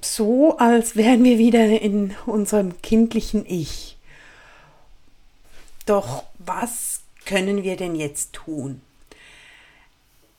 so, 0.00 0.58
als 0.58 0.96
wären 0.96 1.24
wir 1.24 1.38
wieder 1.38 1.80
in 1.80 2.14
unserem 2.26 2.80
kindlichen 2.82 3.44
Ich. 3.46 3.96
Doch 5.86 6.24
was 6.38 7.00
können 7.26 7.62
wir 7.62 7.76
denn 7.76 7.94
jetzt 7.94 8.32
tun? 8.32 8.80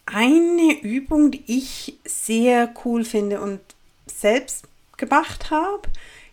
Eine 0.06 0.80
Übung, 0.82 1.32
die 1.32 1.44
ich 1.48 1.98
sehr 2.06 2.74
cool 2.84 3.04
finde 3.04 3.42
und 3.42 3.60
selbst 4.06 4.66
gemacht 4.98 5.50
habe, 5.50 5.82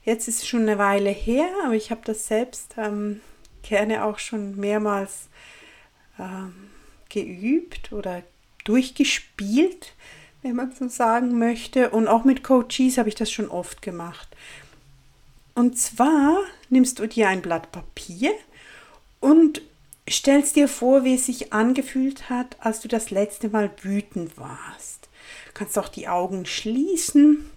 jetzt 0.05 0.29
ist 0.29 0.43
es 0.43 0.49
schon 0.49 0.63
eine 0.63 0.79
Weile 0.79 1.11
her, 1.11 1.49
aber 1.65 1.75
ich 1.75 1.91
habe 1.91 2.03
das 2.05 2.27
selbst 2.27 2.75
ähm, 2.77 3.21
gerne 3.63 4.05
auch 4.05 4.19
schon 4.19 4.57
mehrmals 4.57 5.29
ähm, 6.19 6.71
geübt 7.09 7.93
oder 7.93 8.23
durchgespielt, 8.65 9.95
wenn 10.43 10.57
man 10.57 10.73
so 10.73 10.89
sagen 10.89 11.39
möchte. 11.39 11.91
Und 11.91 12.09
auch 12.09 12.25
mit 12.25 12.43
Coaches 12.43 12.99
habe 12.99 13.09
ich 13.09 13.15
das 13.15 13.31
schon 13.31 13.49
oft 13.49 13.83
gemacht. 13.83 14.29
Und 15.55 15.79
zwar 15.79 16.39
nimmst 16.71 16.99
du 16.99 17.07
dir 17.07 17.29
ein 17.29 17.43
Blatt 17.43 17.73
Papier 17.73 18.33
und 19.21 19.63
stellst 20.09 20.57
dir 20.57 20.69
vor, 20.69 21.05
wie 21.05 21.15
es 21.15 21.27
sich 21.27 21.53
angefühlt 21.53 22.31
hat, 22.31 22.57
als 22.61 22.81
du 22.81 22.89
das 22.89 23.11
letzte 23.11 23.49
Mal 23.49 23.71
wütend 23.83 24.37
warst. 24.39 25.09
Du 25.47 25.53
kannst 25.55 25.79
auch 25.79 25.89
die 25.89 26.09
Augen 26.09 26.47
schließen 26.47 27.51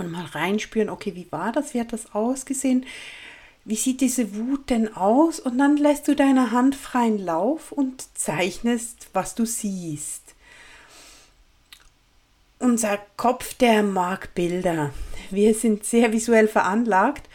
und 0.00 0.10
mal 0.10 0.24
reinspüren, 0.24 0.90
okay, 0.90 1.14
wie 1.14 1.30
war 1.30 1.52
das, 1.52 1.74
wie 1.74 1.80
hat 1.80 1.92
das 1.92 2.14
ausgesehen, 2.14 2.84
wie 3.64 3.76
sieht 3.76 4.00
diese 4.00 4.34
Wut 4.34 4.70
denn 4.70 4.96
aus? 4.96 5.40
Und 5.40 5.58
dann 5.58 5.76
lässt 5.76 6.08
du 6.08 6.16
deine 6.16 6.52
Hand 6.52 6.74
freien 6.74 7.18
Lauf 7.18 7.70
und 7.70 8.06
zeichnest, 8.16 9.08
was 9.12 9.34
du 9.34 9.44
siehst. 9.44 10.22
Unser 12.58 12.98
Kopf, 13.16 13.54
der 13.54 13.82
mag 13.82 14.34
Bilder. 14.34 14.90
Wir 15.30 15.54
sind 15.54 15.84
sehr 15.84 16.12
visuell 16.12 16.48
veranlagt 16.48 17.28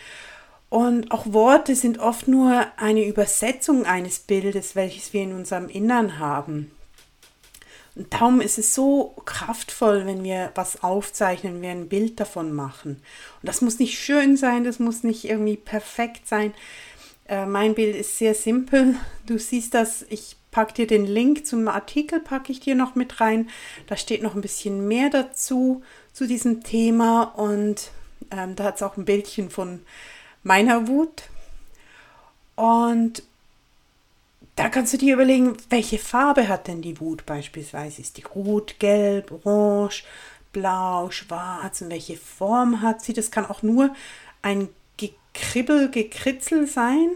und 0.69 1.11
auch 1.11 1.31
Worte 1.31 1.75
sind 1.75 1.99
oft 1.99 2.27
nur 2.27 2.65
eine 2.77 3.05
Übersetzung 3.05 3.85
eines 3.85 4.17
Bildes, 4.17 4.75
welches 4.75 5.13
wir 5.13 5.21
in 5.21 5.33
unserem 5.33 5.69
Innern 5.69 6.17
haben. 6.17 6.71
Und 7.95 8.11
darum 8.11 8.41
ist 8.41 8.57
es 8.57 8.73
so 8.73 9.15
kraftvoll, 9.25 10.05
wenn 10.05 10.23
wir 10.23 10.51
was 10.55 10.81
aufzeichnen, 10.83 11.61
wir 11.61 11.69
ein 11.69 11.89
Bild 11.89 12.19
davon 12.19 12.51
machen. 12.51 13.01
Und 13.41 13.47
das 13.47 13.61
muss 13.61 13.79
nicht 13.79 13.99
schön 13.99 14.35
sein, 14.35 14.63
das 14.63 14.79
muss 14.79 15.03
nicht 15.03 15.25
irgendwie 15.25 15.57
perfekt 15.57 16.27
sein. 16.27 16.53
Äh, 17.27 17.45
mein 17.45 17.75
Bild 17.75 17.95
ist 17.95 18.17
sehr 18.17 18.33
simpel. 18.33 18.95
Du 19.27 19.37
siehst 19.37 19.75
das, 19.75 20.05
ich 20.09 20.35
packe 20.49 20.73
dir 20.73 20.87
den 20.87 21.05
Link 21.05 21.45
zum 21.45 21.67
Artikel, 21.67 22.19
packe 22.19 22.51
ich 22.51 22.59
dir 22.59 22.75
noch 22.75 22.95
mit 22.95 23.21
rein. 23.21 23.49
Da 23.87 23.95
steht 23.95 24.23
noch 24.23 24.33
ein 24.33 24.41
bisschen 24.41 24.87
mehr 24.87 25.09
dazu, 25.09 25.83
zu 26.13 26.27
diesem 26.27 26.63
Thema. 26.63 27.23
Und 27.23 27.91
ähm, 28.31 28.55
da 28.55 28.63
hat 28.65 28.77
es 28.77 28.83
auch 28.83 28.97
ein 28.97 29.05
Bildchen 29.05 29.51
von 29.51 29.81
meiner 30.41 30.87
Wut. 30.87 31.23
Und 32.55 33.23
da 34.55 34.69
kannst 34.69 34.93
du 34.93 34.97
dir 34.97 35.15
überlegen, 35.15 35.57
welche 35.69 35.97
Farbe 35.97 36.47
hat 36.47 36.67
denn 36.67 36.81
die 36.81 36.99
Wut 36.99 37.25
beispielsweise? 37.25 38.01
Ist 38.01 38.17
die 38.17 38.23
rot, 38.23 38.75
gelb, 38.79 39.31
orange, 39.31 40.03
blau, 40.51 41.09
schwarz 41.09 41.81
und 41.81 41.89
welche 41.89 42.17
Form 42.17 42.81
hat 42.81 43.01
sie? 43.01 43.13
Das 43.13 43.31
kann 43.31 43.45
auch 43.45 43.63
nur 43.63 43.95
ein 44.41 44.69
Gekribbel, 44.97 45.89
Gekritzel 45.89 46.67
sein. 46.67 47.09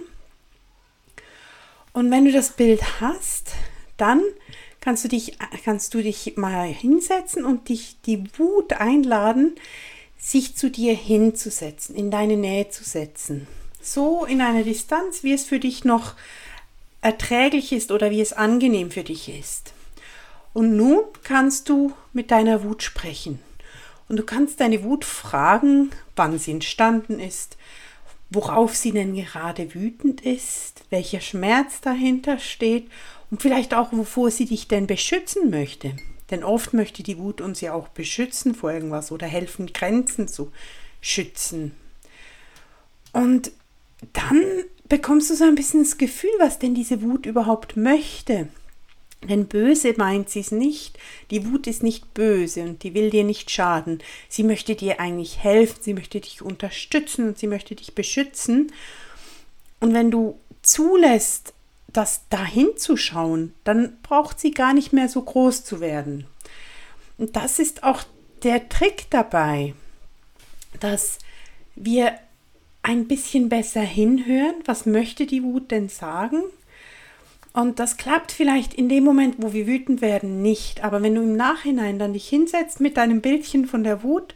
Und 1.93 2.09
wenn 2.11 2.25
du 2.25 2.31
das 2.31 2.51
Bild 2.51 3.01
hast, 3.01 3.51
dann 3.97 4.23
kannst 4.81 5.03
du 5.03 5.07
dich, 5.07 5.37
kannst 5.63 5.93
du 5.93 6.01
dich 6.01 6.37
mal 6.37 6.67
hinsetzen 6.67 7.45
und 7.45 7.69
dich 7.69 7.97
die 8.05 8.23
Wut 8.37 8.73
einladen, 8.73 9.55
sich 10.17 10.55
zu 10.55 10.71
dir 10.71 10.95
hinzusetzen, 10.95 11.95
in 11.95 12.09
deine 12.09 12.37
Nähe 12.37 12.69
zu 12.69 12.83
setzen. 12.83 13.47
So 13.81 14.25
in 14.25 14.41
einer 14.41 14.63
Distanz, 14.63 15.23
wie 15.23 15.33
es 15.33 15.43
für 15.43 15.59
dich 15.59 15.85
noch 15.85 16.15
erträglich 17.01 17.71
ist 17.71 17.91
oder 17.91 18.11
wie 18.11 18.21
es 18.21 18.33
angenehm 18.33 18.91
für 18.91 19.03
dich 19.03 19.29
ist. 19.29 19.73
Und 20.53 20.75
nun 20.75 21.01
kannst 21.23 21.69
du 21.69 21.93
mit 22.13 22.31
deiner 22.31 22.63
Wut 22.63 22.83
sprechen. 22.83 23.39
Und 24.09 24.17
du 24.17 24.23
kannst 24.23 24.59
deine 24.59 24.83
Wut 24.83 25.05
fragen, 25.05 25.91
wann 26.15 26.39
sie 26.39 26.51
entstanden 26.51 27.19
ist, 27.19 27.57
worauf 28.29 28.75
sie 28.75 28.91
denn 28.91 29.15
gerade 29.15 29.73
wütend 29.73 30.21
ist, 30.21 30.83
welcher 30.89 31.21
Schmerz 31.21 31.81
dahinter 31.81 32.39
steht 32.39 32.89
und 33.29 33.41
vielleicht 33.41 33.73
auch, 33.73 33.91
wovor 33.91 34.31
sie 34.31 34.45
dich 34.45 34.67
denn 34.67 34.87
beschützen 34.87 35.49
möchte. 35.49 35.95
Denn 36.31 36.43
oft 36.43 36.73
möchte 36.73 37.03
die 37.03 37.17
Wut 37.17 37.41
uns 37.41 37.61
ja 37.61 37.73
auch 37.73 37.87
beschützen 37.89 38.55
vor 38.55 38.71
irgendwas 38.71 39.11
oder 39.11 39.27
helfen, 39.27 39.71
Grenzen 39.71 40.27
zu 40.27 40.51
schützen. 41.01 41.73
Und 43.13 43.51
dann 44.13 44.43
bekommst 44.89 45.29
du 45.29 45.35
so 45.35 45.43
ein 45.43 45.55
bisschen 45.55 45.83
das 45.83 45.97
Gefühl, 45.97 46.31
was 46.39 46.59
denn 46.59 46.75
diese 46.75 47.01
Wut 47.01 47.25
überhaupt 47.25 47.77
möchte. 47.77 48.47
Denn 49.23 49.47
böse 49.47 49.93
meint 49.97 50.29
sie 50.29 50.41
es 50.41 50.51
nicht. 50.51 50.97
Die 51.31 51.49
Wut 51.49 51.65
ist 51.67 51.81
nicht 51.81 52.13
böse 52.13 52.61
und 52.61 52.83
die 52.83 52.93
will 52.93 53.09
dir 53.09 53.23
nicht 53.23 53.49
schaden. 53.49 53.99
Sie 54.29 54.43
möchte 54.43 54.75
dir 54.75 54.99
eigentlich 54.99 55.39
helfen, 55.39 55.79
sie 55.81 55.93
möchte 55.93 56.21
dich 56.21 56.41
unterstützen 56.41 57.29
und 57.29 57.39
sie 57.39 57.47
möchte 57.47 57.75
dich 57.75 57.95
beschützen. 57.95 58.71
Und 59.79 59.93
wenn 59.93 60.11
du 60.11 60.39
zulässt, 60.61 61.53
das 61.87 62.21
dahin 62.29 62.77
zu 62.77 62.95
schauen, 62.95 63.53
dann 63.63 63.97
braucht 64.03 64.39
sie 64.39 64.51
gar 64.51 64.73
nicht 64.73 64.93
mehr 64.93 65.09
so 65.09 65.21
groß 65.21 65.63
zu 65.63 65.79
werden. 65.79 66.27
Und 67.17 67.35
das 67.35 67.57
ist 67.57 67.83
auch 67.83 68.03
der 68.43 68.69
Trick 68.69 69.07
dabei, 69.09 69.73
dass 70.79 71.17
wir 71.75 72.19
ein 72.87 73.07
bisschen 73.07 73.49
besser 73.49 73.81
hinhören, 73.81 74.55
was 74.65 74.85
möchte 74.85 75.25
die 75.25 75.43
Wut 75.43 75.71
denn 75.71 75.89
sagen? 75.89 76.41
Und 77.51 77.79
das 77.79 77.97
klappt 77.97 78.31
vielleicht 78.31 78.73
in 78.73 78.87
dem 78.87 79.03
Moment, 79.03 79.35
wo 79.39 79.51
wir 79.51 79.67
wütend 79.67 80.01
werden, 80.01 80.41
nicht. 80.41 80.83
Aber 80.83 81.01
wenn 81.01 81.15
du 81.15 81.21
im 81.21 81.35
Nachhinein 81.35 81.99
dann 81.99 82.13
dich 82.13 82.29
hinsetzt 82.29 82.79
mit 82.79 82.95
deinem 82.95 83.19
Bildchen 83.19 83.65
von 83.65 83.83
der 83.83 84.03
Wut 84.03 84.35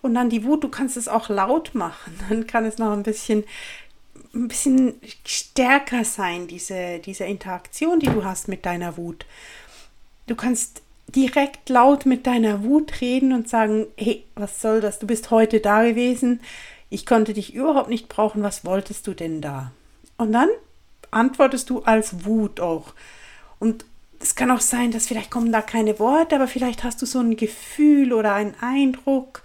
und 0.00 0.14
dann 0.14 0.30
die 0.30 0.44
Wut, 0.44 0.64
du 0.64 0.68
kannst 0.68 0.96
es 0.96 1.06
auch 1.06 1.28
laut 1.28 1.74
machen, 1.74 2.18
dann 2.28 2.46
kann 2.46 2.64
es 2.64 2.78
noch 2.78 2.92
ein 2.92 3.04
bisschen 3.04 3.44
ein 4.34 4.48
bisschen 4.48 4.94
stärker 5.26 6.04
sein, 6.04 6.46
diese, 6.46 6.98
diese 7.00 7.24
Interaktion, 7.24 8.00
die 8.00 8.06
du 8.06 8.24
hast 8.24 8.48
mit 8.48 8.64
deiner 8.64 8.96
Wut. 8.96 9.26
Du 10.26 10.34
kannst 10.34 10.80
direkt 11.14 11.68
laut 11.68 12.06
mit 12.06 12.26
deiner 12.26 12.62
Wut 12.62 13.02
reden 13.02 13.34
und 13.34 13.48
sagen, 13.48 13.86
hey, 13.98 14.24
was 14.34 14.62
soll 14.62 14.80
das? 14.80 14.98
Du 14.98 15.06
bist 15.06 15.30
heute 15.30 15.60
da 15.60 15.82
gewesen. 15.82 16.40
Ich 16.92 17.06
konnte 17.06 17.32
dich 17.32 17.54
überhaupt 17.54 17.88
nicht 17.88 18.08
brauchen. 18.08 18.42
Was 18.42 18.64
wolltest 18.64 19.06
du 19.06 19.14
denn 19.14 19.40
da? 19.40 19.72
Und 20.18 20.32
dann 20.32 20.48
antwortest 21.10 21.70
du 21.70 21.82
als 21.82 22.24
Wut 22.24 22.60
auch. 22.60 22.94
Und 23.58 23.84
es 24.20 24.34
kann 24.34 24.50
auch 24.50 24.60
sein, 24.60 24.92
dass 24.92 25.06
vielleicht 25.06 25.30
kommen 25.30 25.52
da 25.52 25.62
keine 25.62 25.98
Worte, 25.98 26.36
aber 26.36 26.46
vielleicht 26.46 26.84
hast 26.84 27.02
du 27.02 27.06
so 27.06 27.20
ein 27.20 27.36
Gefühl 27.36 28.12
oder 28.12 28.34
einen 28.34 28.54
Eindruck, 28.60 29.42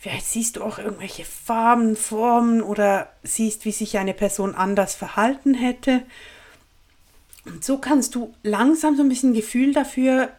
Vielleicht 0.00 0.24
siehst 0.24 0.56
du 0.56 0.62
auch 0.62 0.78
irgendwelche 0.78 1.26
Farben, 1.26 1.94
Formen 1.94 2.62
oder 2.62 3.12
siehst, 3.22 3.66
wie 3.66 3.70
sich 3.70 3.98
eine 3.98 4.14
Person 4.14 4.54
anders 4.54 4.94
verhalten 4.94 5.52
hätte. 5.52 6.04
Und 7.44 7.62
so 7.62 7.76
kannst 7.76 8.14
du 8.14 8.32
langsam 8.42 8.96
so 8.96 9.02
ein 9.02 9.10
bisschen 9.10 9.34
Gefühl 9.34 9.74
dafür 9.74 10.30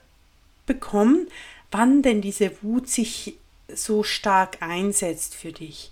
bekommen, 0.65 1.27
wann 1.69 2.01
denn 2.01 2.21
diese 2.21 2.51
Wut 2.63 2.89
sich 2.89 3.37
so 3.71 4.01
stark 4.01 4.63
einsetzt 4.63 5.35
für 5.35 5.51
dich. 5.51 5.91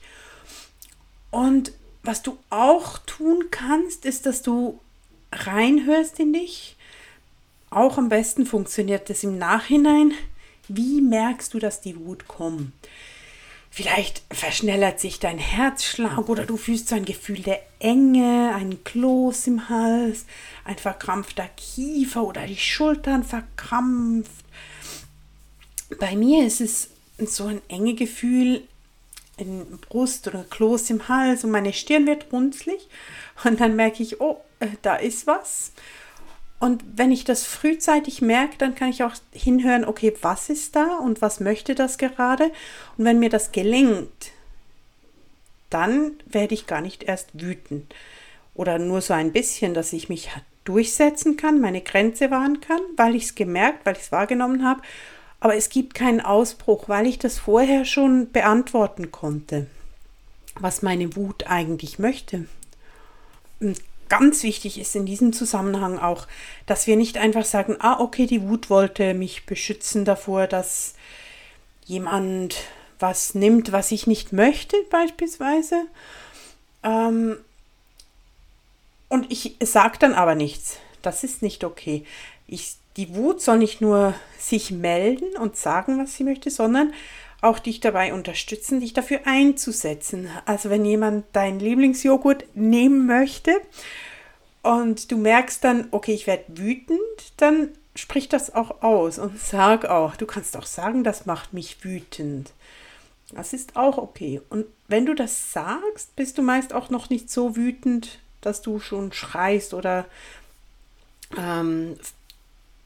Und 1.31 1.71
was 2.03 2.23
du 2.23 2.37
auch 2.49 2.97
tun 2.99 3.45
kannst, 3.51 4.05
ist, 4.05 4.25
dass 4.25 4.41
du 4.41 4.79
reinhörst 5.31 6.19
in 6.19 6.33
dich. 6.33 6.75
Auch 7.69 7.97
am 7.97 8.09
besten 8.09 8.45
funktioniert 8.45 9.09
das 9.09 9.23
im 9.23 9.37
Nachhinein. 9.37 10.13
Wie 10.67 11.01
merkst 11.01 11.53
du, 11.53 11.59
dass 11.59 11.81
die 11.81 11.97
Wut 11.97 12.27
kommt? 12.27 12.71
Vielleicht 13.71 14.23
verschnellert 14.31 14.99
sich 14.99 15.19
dein 15.19 15.37
Herzschlag 15.37 16.27
oder 16.27 16.45
du 16.45 16.57
fühlst 16.57 16.89
so 16.89 16.95
ein 16.95 17.05
Gefühl 17.05 17.41
der 17.41 17.61
Enge, 17.77 18.53
ein 18.55 18.83
Kloß 18.83 19.47
im 19.47 19.69
Hals, 19.69 20.25
ein 20.65 20.77
verkrampfter 20.77 21.47
Kiefer 21.55 22.23
oder 22.23 22.47
die 22.47 22.57
Schultern 22.57 23.23
verkrampft. 23.23 24.31
Bei 25.99 26.15
mir 26.15 26.45
ist 26.45 26.61
es 26.61 26.89
so 27.19 27.45
ein 27.45 27.61
enge 27.67 27.93
Gefühl 27.93 28.63
in 29.39 29.79
Brust 29.79 30.27
oder 30.27 30.45
Kloß 30.49 30.89
im 30.89 31.07
Hals 31.07 31.43
und 31.43 31.51
meine 31.51 31.73
Stirn 31.73 32.05
wird 32.05 32.31
runzlig 32.31 32.87
und 33.43 33.59
dann 33.59 33.75
merke 33.75 34.03
ich, 34.03 34.21
oh, 34.21 34.41
äh, 34.59 34.67
da 34.81 34.95
ist 34.95 35.27
was. 35.27 35.71
Und 36.59 36.83
wenn 36.95 37.11
ich 37.11 37.23
das 37.23 37.45
frühzeitig 37.45 38.21
merke, 38.21 38.57
dann 38.57 38.75
kann 38.75 38.89
ich 38.89 39.03
auch 39.03 39.15
hinhören, 39.31 39.85
okay, 39.85 40.13
was 40.21 40.49
ist 40.49 40.75
da 40.75 40.97
und 40.97 41.21
was 41.21 41.39
möchte 41.39 41.73
das 41.73 41.97
gerade? 41.97 42.51
Und 42.97 43.05
wenn 43.05 43.19
mir 43.19 43.29
das 43.29 43.53
gelingt, 43.53 44.31
dann 45.69 46.13
werde 46.25 46.53
ich 46.53 46.67
gar 46.67 46.81
nicht 46.81 47.03
erst 47.03 47.29
wütend. 47.33 47.93
Oder 48.55 48.77
nur 48.77 48.99
so 48.99 49.13
ein 49.13 49.31
bisschen, 49.31 49.73
dass 49.73 49.93
ich 49.93 50.09
mich 50.09 50.29
durchsetzen 50.65 51.37
kann, 51.37 51.61
meine 51.61 51.81
Grenze 51.81 52.29
wahren 52.29 52.59
kann, 52.59 52.81
weil 52.97 53.15
ich 53.15 53.23
es 53.23 53.35
gemerkt, 53.35 53.85
weil 53.85 53.95
ich 53.95 54.03
es 54.03 54.11
wahrgenommen 54.11 54.65
habe. 54.65 54.81
Aber 55.39 55.55
es 55.55 55.69
gibt 55.69 55.93
keinen 55.93 56.21
Ausbruch, 56.21 56.89
weil 56.89 57.07
ich 57.07 57.17
das 57.17 57.39
vorher 57.39 57.85
schon 57.85 58.31
beantworten 58.31 59.11
konnte, 59.11 59.67
was 60.59 60.81
meine 60.81 61.15
Wut 61.15 61.47
eigentlich 61.47 61.97
möchte. 61.97 62.45
Und 63.59 63.79
ganz 64.09 64.43
wichtig 64.43 64.79
ist 64.79 64.95
in 64.95 65.05
diesem 65.05 65.31
Zusammenhang 65.31 65.99
auch, 65.99 66.27
dass 66.65 66.87
wir 66.87 66.97
nicht 66.97 67.17
einfach 67.17 67.45
sagen, 67.45 67.77
ah, 67.79 67.99
okay, 67.99 68.25
die 68.25 68.41
Wut 68.41 68.69
wollte 68.69 69.13
mich 69.13 69.45
beschützen 69.45 70.03
davor, 70.03 70.47
dass 70.47 70.95
jemand 71.85 72.55
was 72.99 73.33
nimmt, 73.33 73.71
was 73.71 73.91
ich 73.91 74.07
nicht 74.07 74.33
möchte, 74.33 74.75
beispielsweise. 74.89 75.85
Ähm, 76.83 77.37
und 79.07 79.31
ich 79.31 79.55
sage 79.61 79.97
dann 79.99 80.13
aber 80.13 80.35
nichts. 80.35 80.77
Das 81.01 81.23
ist 81.23 81.41
nicht 81.41 81.63
okay. 81.63 82.05
Ich, 82.45 82.75
die 82.99 83.15
Wut 83.15 83.41
soll 83.41 83.59
nicht 83.59 83.79
nur 83.79 84.13
sich 84.37 84.71
melden 84.71 85.37
und 85.37 85.55
sagen, 85.55 85.97
was 85.99 86.15
sie 86.15 86.25
möchte, 86.25 86.51
sondern 86.51 86.93
auch 87.39 87.57
dich 87.57 87.79
dabei 87.79 88.13
unterstützen, 88.13 88.81
dich 88.81 88.91
dafür 88.91 89.21
einzusetzen. 89.23 90.27
Also 90.45 90.69
wenn 90.69 90.83
jemand 90.83 91.23
deinen 91.31 91.61
Lieblingsjoghurt 91.61 92.43
nehmen 92.55 93.07
möchte 93.07 93.55
und 94.63 95.13
du 95.13 95.17
merkst 95.17 95.63
dann, 95.63 95.87
okay, 95.91 96.13
ich 96.13 96.27
werde 96.27 96.43
wütend, 96.49 96.99
dann 97.37 97.69
sprich 97.95 98.27
das 98.27 98.53
auch 98.53 98.81
aus 98.81 99.17
und 99.17 99.39
sag 99.39 99.85
auch, 99.85 100.17
du 100.17 100.25
kannst 100.25 100.57
auch 100.57 100.65
sagen, 100.65 101.05
das 101.05 101.25
macht 101.25 101.53
mich 101.53 101.85
wütend. 101.85 102.51
Das 103.31 103.53
ist 103.53 103.77
auch 103.77 103.97
okay. 103.97 104.41
Und 104.49 104.65
wenn 104.89 105.05
du 105.05 105.13
das 105.13 105.53
sagst, 105.53 106.17
bist 106.17 106.37
du 106.37 106.41
meist 106.41 106.73
auch 106.73 106.89
noch 106.89 107.09
nicht 107.09 107.29
so 107.29 107.55
wütend, 107.55 108.19
dass 108.41 108.61
du 108.61 108.81
schon 108.81 109.13
schreist 109.13 109.73
oder 109.73 110.05
ähm, 111.37 111.95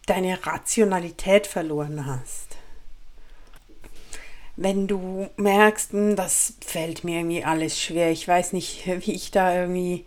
deine 0.05 0.45
Rationalität 0.45 1.47
verloren 1.47 2.05
hast. 2.05 2.57
Wenn 4.55 4.87
du 4.87 5.29
merkst, 5.37 5.93
hm, 5.93 6.15
das 6.15 6.53
fällt 6.65 7.03
mir 7.03 7.19
irgendwie 7.19 7.43
alles 7.43 7.79
schwer, 7.79 8.11
ich 8.11 8.27
weiß 8.27 8.53
nicht, 8.53 8.85
wie 9.05 9.13
ich 9.13 9.31
da 9.31 9.55
irgendwie, 9.55 10.05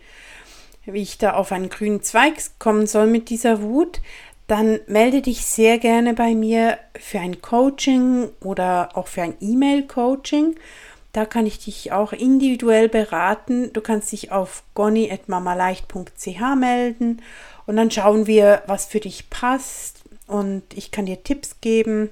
wie 0.85 1.01
ich 1.01 1.17
da 1.17 1.33
auf 1.33 1.51
einen 1.51 1.69
grünen 1.69 2.01
Zweig 2.01 2.35
kommen 2.59 2.87
soll 2.87 3.07
mit 3.07 3.29
dieser 3.29 3.61
Wut, 3.61 4.01
dann 4.47 4.79
melde 4.87 5.21
dich 5.21 5.45
sehr 5.45 5.77
gerne 5.77 6.13
bei 6.13 6.33
mir 6.33 6.77
für 6.97 7.19
ein 7.19 7.41
Coaching 7.41 8.29
oder 8.39 8.91
auch 8.95 9.07
für 9.07 9.21
ein 9.21 9.35
E-Mail-Coaching. 9.41 10.55
Da 11.11 11.25
kann 11.25 11.45
ich 11.45 11.59
dich 11.59 11.91
auch 11.91 12.13
individuell 12.13 12.87
beraten. 12.87 13.73
Du 13.73 13.81
kannst 13.81 14.11
dich 14.13 14.31
auf 14.31 14.63
gonni.mamaleicht.ch 14.73 16.55
melden 16.57 17.21
und 17.67 17.75
dann 17.75 17.91
schauen 17.91 18.25
wir, 18.25 18.63
was 18.65 18.85
für 18.85 18.99
dich 18.99 19.29
passt 19.29 20.01
und 20.25 20.63
ich 20.75 20.89
kann 20.91 21.05
dir 21.05 21.23
Tipps 21.23 21.61
geben, 21.61 22.09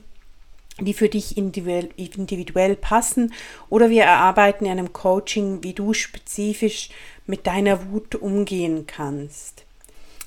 die 0.79 0.93
für 0.93 1.09
dich 1.09 1.37
individuell, 1.37 2.75
passen 2.75 3.33
oder 3.69 3.89
wir 3.89 4.03
erarbeiten 4.03 4.65
in 4.65 4.71
einem 4.71 4.93
Coaching, 4.93 5.63
wie 5.63 5.73
du 5.73 5.93
spezifisch 5.93 6.89
mit 7.25 7.47
deiner 7.47 7.91
Wut 7.91 8.15
umgehen 8.15 8.85
kannst. 8.85 9.63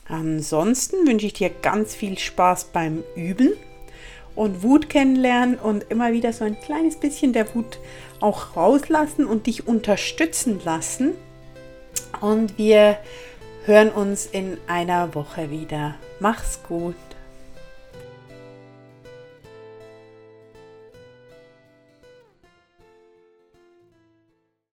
Ansonsten 0.08 1.06
wünsche 1.06 1.26
ich 1.26 1.34
dir 1.34 1.50
ganz 1.50 1.94
viel 1.94 2.18
Spaß 2.18 2.70
beim 2.72 3.04
Üben 3.14 3.52
und 4.34 4.62
Wut 4.62 4.88
kennenlernen 4.88 5.58
und 5.58 5.84
immer 5.90 6.12
wieder 6.12 6.32
so 6.32 6.44
ein 6.44 6.58
kleines 6.60 6.96
bisschen 6.96 7.34
der 7.34 7.54
Wut 7.54 7.78
auch 8.20 8.56
rauslassen 8.56 9.26
und 9.26 9.46
dich 9.46 9.68
unterstützen 9.68 10.60
lassen. 10.64 11.12
Und 12.22 12.56
wir 12.56 12.98
hören 13.68 13.90
uns 13.90 14.24
in 14.24 14.56
einer 14.66 15.14
Woche 15.14 15.50
wieder. 15.50 15.94
Mach's 16.20 16.62
gut. 16.66 16.96